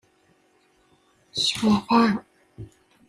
Ccmata! 1.43 2.01